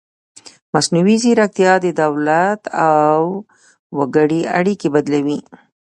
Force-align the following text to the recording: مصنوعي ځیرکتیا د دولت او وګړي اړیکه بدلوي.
مصنوعي 0.73 1.15
ځیرکتیا 1.23 1.73
د 1.81 1.85
دولت 2.01 2.61
او 2.95 3.17
وګړي 3.97 4.41
اړیکه 4.57 4.87
بدلوي. 4.95 5.39